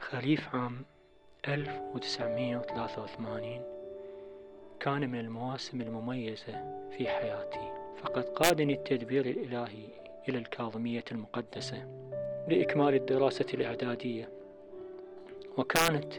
خريف 0.00 0.54
عام 0.54 0.84
1983 1.48 3.62
كان 4.80 5.10
من 5.10 5.18
المواسم 5.20 5.80
المميزة 5.80 6.86
في 6.90 7.08
حياتي 7.08 7.72
فقد 8.02 8.22
قادني 8.24 8.72
التدبير 8.74 9.26
الإلهي 9.26 9.86
إلى 10.28 10.38
الكاظمية 10.38 11.04
المقدسة 11.12 11.86
لإكمال 12.48 12.94
الدراسة 12.94 13.46
الإعدادية 13.54 14.28
وكانت 15.56 16.12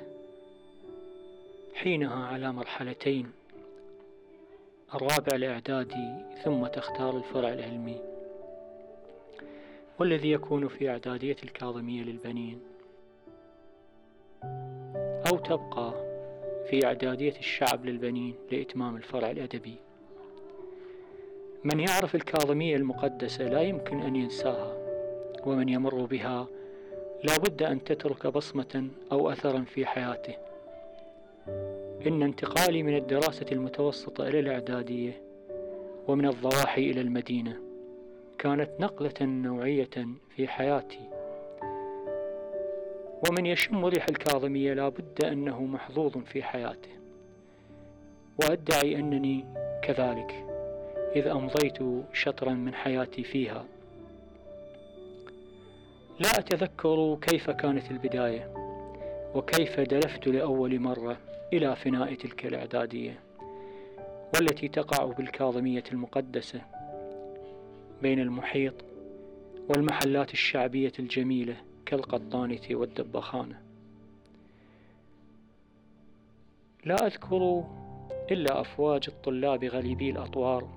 حينها 1.75 2.25
على 2.25 2.53
مرحلتين. 2.53 3.31
الرابع 4.93 5.35
الإعدادي 5.35 6.13
ثم 6.43 6.67
تختار 6.67 7.17
الفرع 7.17 7.53
العلمي. 7.53 8.01
والذي 9.99 10.31
يكون 10.31 10.67
في 10.67 10.89
إعدادية 10.89 11.35
الكاظمية 11.43 12.03
للبنين. 12.03 12.59
أو 15.31 15.37
تبقى 15.37 15.93
في 16.69 16.85
إعدادية 16.85 17.37
الشعب 17.39 17.85
للبنين 17.85 18.35
لإتمام 18.51 18.95
الفرع 18.95 19.31
الأدبي. 19.31 19.75
من 21.63 21.79
يعرف 21.79 22.15
الكاظمية 22.15 22.75
المقدسة 22.75 23.43
لا 23.43 23.61
يمكن 23.61 24.01
أن 24.01 24.15
ينساها 24.15 24.77
ومن 25.45 25.69
يمر 25.69 26.05
بها 26.05 26.47
لا 27.23 27.37
بد 27.37 27.63
أن 27.63 27.83
تترك 27.83 28.27
بصمة 28.27 28.89
أو 29.11 29.31
أثرا 29.31 29.61
في 29.61 29.85
حياته. 29.85 30.54
إن 32.07 32.23
انتقالي 32.23 32.83
من 32.83 32.95
الدراسة 32.95 33.45
المتوسطة 33.51 34.27
إلى 34.27 34.39
الإعدادية 34.39 35.21
ومن 36.07 36.27
الضواحي 36.27 36.91
إلى 36.91 37.01
المدينة 37.01 37.57
كانت 38.37 38.69
نقلة 38.79 39.13
نوعية 39.21 39.89
في 40.35 40.47
حياتي. 40.47 40.99
ومن 43.29 43.45
يشم 43.45 43.85
ريح 43.85 44.05
الكاظمية 44.09 44.73
لا 44.73 44.89
بد 44.89 45.25
أنه 45.25 45.63
محظوظ 45.65 46.17
في 46.17 46.43
حياته. 46.43 46.89
وأدعي 48.41 48.95
أنني 48.95 49.45
كذلك 49.83 50.45
إذ 51.15 51.27
أمضيت 51.27 51.77
شطرا 52.13 52.53
من 52.53 52.73
حياتي 52.73 53.23
فيها. 53.23 53.65
لا 56.19 56.29
أتذكر 56.29 57.17
كيف 57.21 57.49
كانت 57.49 57.91
البداية 57.91 58.53
وكيف 59.35 59.79
دلفت 59.79 60.27
لأول 60.27 60.79
مرة. 60.79 61.17
إلى 61.53 61.75
فناء 61.75 62.13
تلك 62.13 62.45
الإعدادية 62.45 63.19
والتي 64.35 64.67
تقع 64.67 65.05
بالكاظمية 65.05 65.83
المقدسة 65.91 66.61
بين 68.01 68.19
المحيط 68.19 68.73
والمحلات 69.69 70.33
الشعبية 70.33 70.91
الجميلة 70.99 71.55
كالقطانة 71.85 72.61
والدبخانة. 72.71 73.61
لا 76.85 76.95
أذكر 77.05 77.63
إلا 78.31 78.61
أفواج 78.61 79.03
الطلاب 79.07 79.63
غريبي 79.63 80.09
الأطوار 80.09 80.67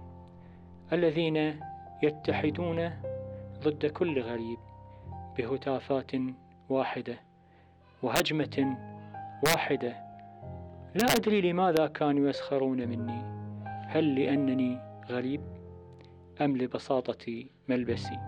الذين 0.93 1.61
يتحدون 2.03 2.91
ضد 3.63 3.87
كل 3.87 4.21
غريب 4.21 4.59
بهتافات 5.39 6.11
واحدة 6.69 7.19
وهجمة 8.03 8.77
واحدة 9.47 10.08
لا 10.99 11.05
أدري 11.05 11.41
لماذا 11.41 11.87
كانوا 11.87 12.29
يسخرون 12.29 12.89
مني. 12.89 13.23
هل 13.87 14.15
لأنني 14.15 14.79
غريب 15.11 15.41
أم 16.41 16.57
لبساطة 16.57 17.45
ملبسي؟ 17.69 18.19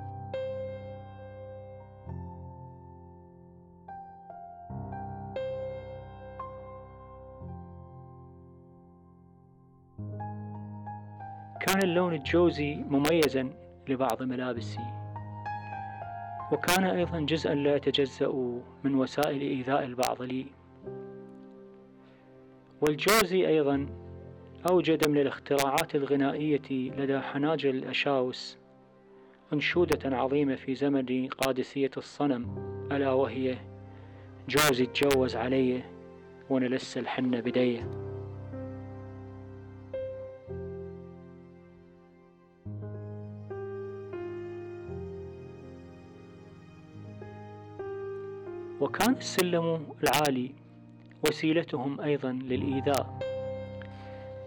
كان 11.60 11.82
اللون 11.82 12.14
الجوزي 12.14 12.74
مميزا 12.74 13.50
لبعض 13.88 14.22
ملابسي. 14.22 14.80
وكان 16.52 16.84
أيضا 16.84 17.20
جزءا 17.20 17.54
لا 17.54 17.76
يتجزأ 17.76 18.60
من 18.84 18.94
وسائل 18.94 19.40
إيذاء 19.40 19.84
البعض 19.84 20.22
لي. 20.22 20.59
والجوزي 22.80 23.48
أيضا 23.48 23.86
أوجد 24.70 25.08
من 25.08 25.20
الاختراعات 25.20 25.94
الغنائية 25.94 26.70
لدى 26.70 27.18
حناجر 27.20 27.70
الأشاوس 27.70 28.58
أنشودة 29.52 30.16
عظيمة 30.16 30.54
في 30.54 30.74
زمن 30.74 31.28
قادسية 31.28 31.90
الصنم 31.96 32.46
ألا 32.92 33.12
وهي 33.12 33.56
جوزي 34.48 34.86
تجوز 34.86 35.36
علي 35.36 35.82
وأنا 36.50 36.66
لسه 36.66 37.00
الحنة 37.00 37.40
بديه 37.40 37.90
وكان 48.80 49.14
السلم 49.16 49.86
العالي 50.02 50.54
وسيلتهم 51.28 52.00
أيضا 52.00 52.32
للإيذاء. 52.32 53.18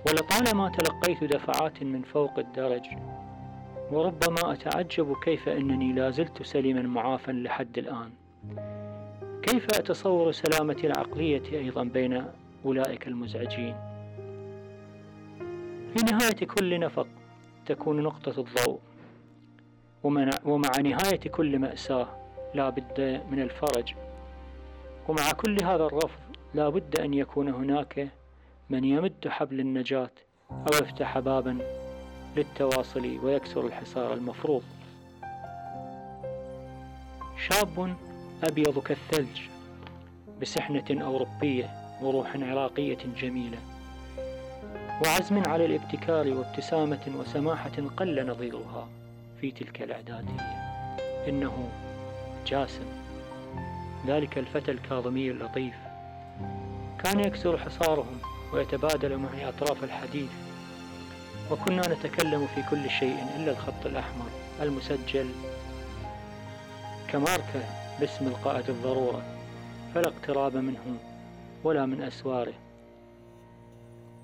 ولطالما 0.08 0.70
تلقيت 0.70 1.24
دفعات 1.24 1.84
من 1.84 2.02
فوق 2.02 2.40
الدرج 2.40 2.86
وربما 3.92 4.54
أتعجب 4.54 5.16
كيف 5.24 5.50
أنني 5.50 5.94
لا 5.94 6.10
زلت 6.10 6.44
سليما 6.44 6.82
معافا 6.82 7.32
لحد 7.32 7.78
الآن. 7.78 8.12
كيف 9.42 9.66
أتصور 9.66 10.32
سلامتي 10.32 10.88
العقلية 10.88 11.44
أيضا 11.54 11.84
بين 11.84 12.26
أولئك 12.66 13.08
المزعجين؟ 13.08 13.76
في 15.96 16.06
نهاية 16.12 16.48
كل 16.48 16.80
نفق 16.80 17.08
تكون 17.66 18.04
نقطة 18.04 18.40
الضوء 18.42 18.80
ومع 20.46 20.70
نهاية 20.84 21.30
كل 21.32 21.60
مأساة 21.60 22.08
لا 22.54 22.70
بد 22.70 23.22
من 23.32 23.42
الفرج. 23.42 23.94
ومع 25.08 25.32
كل 25.32 25.64
هذا 25.64 25.86
الرفض 25.86 26.23
لا 26.54 26.70
بد 26.70 27.00
أن 27.00 27.14
يكون 27.14 27.50
هناك 27.50 28.08
من 28.70 28.84
يمد 28.84 29.28
حبل 29.28 29.60
النجاة 29.60 30.12
أو 30.52 30.74
يفتح 30.74 31.20
بابا 31.20 31.58
للتواصل 32.38 33.20
ويكسر 33.24 33.66
الحصار 33.66 34.14
المفروض. 34.14 34.64
شاب 37.48 37.96
أبيض 38.44 38.80
كالثلج 38.80 39.42
بسحنة 40.42 40.86
أوروبية 40.92 41.70
وروح 42.02 42.36
عراقية 42.36 42.98
جميلة. 43.18 43.58
وعزم 45.06 45.44
على 45.48 45.66
الابتكار 45.66 46.28
وابتسامة 46.28 47.12
وسماحة 47.20 47.72
قل 47.98 48.28
نظيرها 48.28 48.88
في 49.42 49.52
تلك 49.52 49.82
الإعدادية 49.82 50.42
إنه 51.28 51.70
جاسم. 52.48 52.86
ذلك 54.08 54.38
الفتى 54.38 54.72
الكاظمي 54.72 55.32
اللطيف. 55.32 55.76
كان 57.04 57.20
يكسر 57.20 57.58
حصارهم 57.58 58.18
ويتبادل 58.54 59.18
معي 59.18 59.50
أطراف 59.50 59.84
الحديث 59.84 60.32
وكنا 61.52 61.94
نتكلم 61.94 62.48
في 62.48 62.64
كل 62.70 62.90
شيء 62.90 63.18
إلا 63.38 63.52
الخط 63.52 63.86
الأحمر 63.86 64.26
المسجل. 64.62 65.30
كماركة 67.08 67.64
باسم 68.00 68.28
القائد 68.28 68.70
الضرورة 68.70 69.24
فلا 69.96 70.08
اقتراب 70.08 70.58
منه 70.58 70.98
ولا 71.64 71.86
من 71.86 72.02
أسواره. 72.02 72.54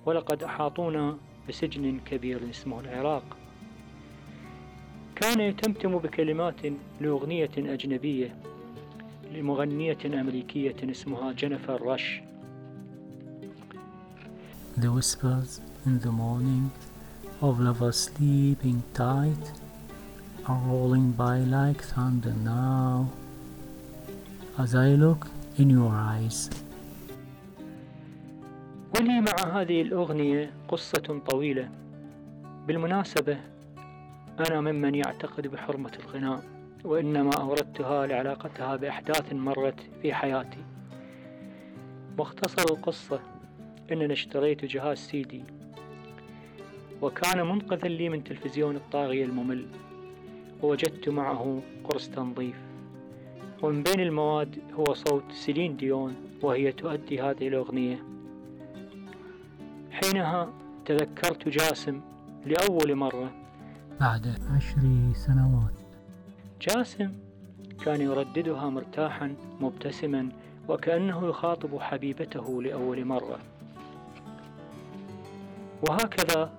ولقد 0.05 0.43
أحاطونا 0.43 1.17
بسجن 1.49 1.99
كبير 2.05 2.49
اسمه 2.49 2.79
العراق. 2.79 3.23
كان 5.15 5.39
يتمتم 5.39 5.97
بكلمات 5.97 6.55
لأغنية 7.01 7.51
أجنبية 7.57 8.35
لمغنية 9.31 9.97
أمريكية 10.05 10.75
اسمها 10.91 11.31
جينيفر 11.31 11.81
راش 11.81 12.21
The 14.79 14.87
whispers 14.87 15.59
in 15.85 15.99
the 15.99 16.11
morning 16.11 16.71
of 17.41 17.59
lovers 17.59 17.99
sleeping 18.07 18.81
tight 18.93 19.45
are 20.47 20.61
rolling 20.71 21.11
by 21.11 21.39
like 21.39 21.81
thunder 21.83 22.33
now 22.45 23.09
as 24.57 24.75
I 24.75 24.95
look 24.95 25.27
in 25.57 25.69
your 25.69 25.91
eyes. 25.91 26.49
ولي 28.95 29.21
مع 29.21 29.61
هذه 29.61 29.81
الأغنية 29.81 30.51
قصة 30.67 31.21
طويلة. 31.27 31.69
بالمناسبة 32.67 33.37
أنا 34.39 34.61
ممن 34.61 34.95
يعتقد 34.95 35.47
بحرمة 35.47 35.91
الغناء 35.99 36.43
وإنما 36.85 37.31
أوردتها 37.33 38.07
لعلاقتها 38.07 38.75
بأحداث 38.75 39.33
مرت 39.33 39.79
في 40.01 40.13
حياتي. 40.13 40.63
مختصر 42.19 42.65
القصة 42.71 43.19
إننا 43.91 44.13
اشتريت 44.13 44.65
جهاز 44.65 44.97
سيدي 44.97 45.43
وكان 47.01 47.47
منقذا 47.47 47.87
لي 47.87 48.09
من 48.09 48.23
تلفزيون 48.23 48.75
الطاغية 48.75 49.25
الممل. 49.25 49.65
ووجدت 50.61 51.09
معه 51.09 51.61
قرص 51.83 52.09
تنظيف. 52.09 52.55
ومن 53.61 53.83
بين 53.83 53.99
المواد 53.99 54.59
هو 54.73 54.93
صوت 54.93 55.31
سيلين 55.31 55.77
ديون 55.77 56.15
وهي 56.41 56.71
تؤدي 56.71 57.21
هذه 57.21 57.47
الأغنية. 57.47 58.03
حينها 59.91 60.53
تذكرت 60.85 61.49
جاسم 61.49 62.01
لأول 62.45 62.95
مرة. 62.95 63.31
بعد 63.99 64.27
عشر 64.27 65.13
سنوات. 65.13 65.79
جاسم 66.61 67.11
كان 67.85 68.01
يرددها 68.01 68.69
مرتاحا 68.69 69.35
مبتسما 69.61 70.29
وكأنه 70.69 71.27
يخاطب 71.27 71.79
حبيبته 71.79 72.61
لأول 72.61 73.05
مرة. 73.05 73.39
وهكذا 75.81 76.51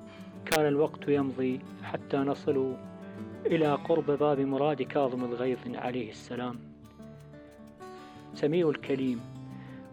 كان 0.47 0.67
الوقت 0.67 1.09
يمضي 1.09 1.61
حتى 1.83 2.17
نصل 2.17 2.75
إلى 3.47 3.75
قرب 3.75 4.11
باب 4.11 4.41
مراد 4.41 4.83
كاظم 4.83 5.25
الغيظ 5.25 5.59
عليه 5.75 6.11
السلام. 6.11 6.59
سميع 8.35 8.69
الكليم 8.69 9.21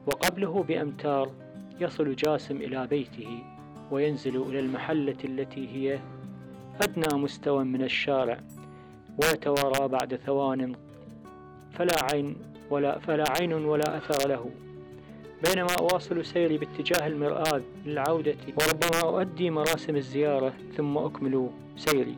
وقبله 0.07 0.63
بأمتار 0.63 1.31
يصل 1.79 2.15
جاسم 2.15 2.57
إلى 2.57 2.87
بيته 2.87 3.43
وينزل 3.91 4.41
إلى 4.41 4.59
المحلة 4.59 5.17
التي 5.23 5.67
هي 5.67 5.99
أدنى 6.81 7.21
مستوى 7.21 7.63
من 7.63 7.83
الشارع 7.83 8.39
ويتوارى 9.23 9.87
بعد 9.87 10.15
ثوان 10.15 10.75
فلا 11.73 11.95
عين 12.13 12.35
ولا 12.69 12.99
فلا 12.99 13.23
عين 13.39 13.53
ولا 13.53 13.97
أثر 13.97 14.29
له. 14.29 14.51
بينما 15.43 15.75
أواصل 15.79 16.25
سيري 16.25 16.57
باتجاه 16.57 17.07
المرآب 17.07 17.63
للعودة 17.85 18.35
وربما 18.47 19.01
أؤدي 19.03 19.49
مراسم 19.49 19.95
الزيارة 19.95 20.53
ثم 20.77 20.97
أكمل 20.97 21.49
سيري. 21.77 22.15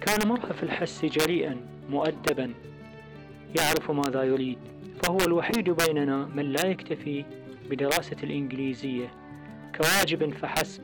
كان 0.00 0.28
مرهف 0.28 0.62
الحس 0.62 1.04
جريئا 1.04 1.56
مؤدبا 1.90 2.54
يعرف 3.58 3.90
ماذا 3.90 4.22
يريد 4.22 4.58
فهو 5.02 5.18
الوحيد 5.26 5.70
بيننا 5.70 6.26
من 6.26 6.52
لا 6.52 6.66
يكتفي 6.66 7.24
بدراسة 7.70 8.16
الإنجليزية 8.22 9.12
كواجب 9.76 10.34
فحسب 10.34 10.82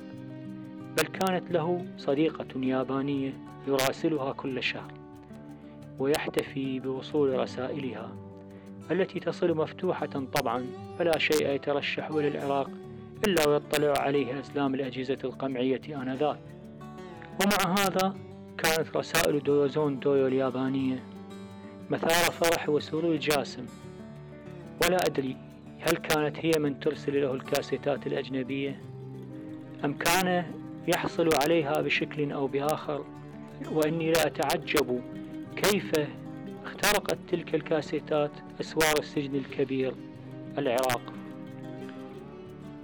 بل 0.96 1.02
كانت 1.05 1.50
له 1.50 1.87
صديقة 1.99 2.46
يابانية 2.56 3.32
يراسلها 3.69 4.32
كل 4.32 4.62
شهر 4.62 4.93
ويحتفي 5.99 6.81
بوصول 6.81 7.38
رسائلها. 7.38 8.12
التي 8.91 9.21
تصل 9.21 9.57
مفتوحة 9.57 10.07
طبعا 10.07 10.67
فلا 10.99 11.19
شيء 11.19 11.49
يترشح 11.49 12.07
إلى 12.11 12.29
العراق 12.29 12.71
إلا 13.27 13.49
ويطلع 13.49 13.95
عليه 13.99 14.41
أزلام 14.41 14.75
الأجهزة 14.75 15.19
القمعية 15.25 15.81
آنذاك. 15.89 16.39
ومع 17.41 17.75
هذا 17.79 18.15
كانت 18.59 18.97
رسائل 18.97 19.43
دويوزون 19.43 19.99
دويو 20.01 20.27
اليابانية 20.27 21.03
مثار 21.91 22.33
فرح 22.33 22.69
وسرور 22.69 23.17
جاسم 23.17 23.67
ولا 24.85 24.97
أدري 25.07 25.37
هل 25.81 25.97
كانت 25.97 26.37
هي 26.39 26.53
من 26.59 26.81
ترسل 26.81 27.23
له 27.23 27.35
الكاسيتات 27.35 28.07
الأجنبية 28.07 28.81
أم 29.85 29.93
كان 29.93 30.45
يحصل 30.89 31.29
عليها 31.43 31.81
بشكل 31.81 32.33
أو 32.33 32.47
بآخر 32.47 33.05
وإني 33.73 34.13
لا 34.13 34.27
أتعجب 34.27 35.03
كيف 35.57 35.93
اخترقت 36.65 37.19
تلك 37.31 37.55
الكاسيتات 37.55 38.31
أسوار 38.61 38.99
السجن 38.99 39.35
الكبير 39.35 39.95
العراق. 40.59 41.13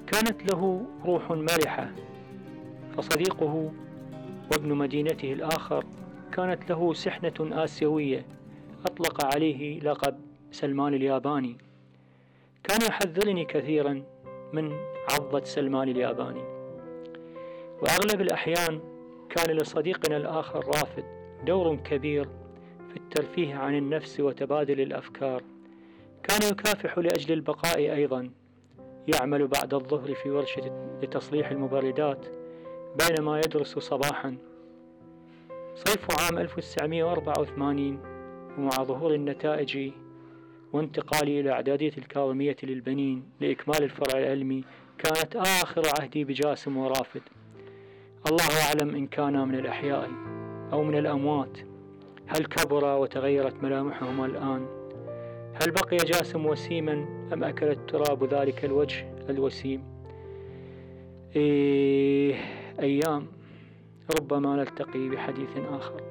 كانت 0.06 0.52
له 0.52 0.86
روح 1.04 1.30
مرحة 1.30 1.90
فصديقه 2.96 3.72
وابن 4.52 4.74
مدينته 4.74 5.32
الآخر 5.32 5.84
كانت 6.32 6.70
له 6.70 6.92
سحنة 6.92 7.34
آسيوية 7.40 8.26
أطلق 8.86 9.34
عليه 9.34 9.80
لقب 9.80 10.20
سلمان 10.52 10.94
الياباني. 10.94 11.56
كان 12.64 12.78
يحذرني 12.88 13.44
كثيرا 13.44 14.02
من 14.52 14.72
عضة 15.12 15.44
سلمان 15.44 15.88
الياباني. 15.88 16.42
وأغلب 17.82 18.20
الأحيان 18.20 18.80
كان 19.30 19.56
لصديقنا 19.56 20.16
الآخر 20.16 20.66
رافد 20.66 21.04
دور 21.46 21.76
كبير 21.76 22.28
في 22.90 22.96
الترفيه 22.96 23.54
عن 23.54 23.74
النفس 23.74 24.20
وتبادل 24.20 24.80
الأفكار. 24.80 25.42
كان 26.22 26.40
يكافح 26.52 26.98
لأجل 26.98 27.32
البقاء 27.32 27.78
أيضا. 27.78 28.30
يعمل 29.14 29.46
بعد 29.46 29.74
الظهر 29.74 30.14
في 30.14 30.30
ورشة 30.30 30.98
لتصليح 31.02 31.50
المبردات 31.50 32.26
بينما 32.98 33.38
يدرس 33.38 33.78
صباحا. 33.78 34.36
صيف 35.74 36.20
عام 36.20 36.38
1984 36.38 37.98
ومع 38.58 38.70
ظهور 38.70 39.14
النتائج 39.14 39.92
وانتقالي 40.72 41.40
إلى 41.40 41.50
إعدادية 41.50 41.92
الكاظمية 41.98 42.56
للبنين 42.62 43.22
لإكمال 43.40 43.82
الفرع 43.82 44.18
العلمي 44.18 44.64
كانت 44.98 45.36
آخر 45.36 45.82
عهدي 46.00 46.24
بجاسم 46.24 46.76
ورافد. 46.76 47.22
الله 48.30 48.66
أعلم 48.68 48.96
إن 48.96 49.06
كانا 49.06 49.44
من 49.44 49.54
الأحياء 49.54 50.10
أو 50.72 50.82
من 50.84 50.98
الأموات. 50.98 51.69
هل 52.32 52.44
كبر 52.46 52.84
وتغيرت 52.84 53.62
ملامحهما 53.62 54.26
الآن؟ 54.26 54.66
هل 55.62 55.70
بقي 55.70 55.96
جاسم 55.96 56.46
وسيما 56.46 56.92
أم 57.32 57.44
أكل 57.44 57.68
التراب 57.68 58.34
ذلك 58.34 58.64
الوجه 58.64 59.14
الوسيم؟ 59.30 59.82
إيه 61.36 62.34
أيام 62.80 63.26
ربما 64.20 64.56
نلتقي 64.56 65.08
بحديث 65.08 65.56
آخر. 65.70 66.09